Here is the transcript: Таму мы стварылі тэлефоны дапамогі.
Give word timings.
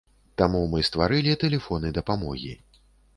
Таму 0.41 0.61
мы 0.71 0.79
стварылі 0.87 1.35
тэлефоны 1.43 1.91
дапамогі. 1.99 2.55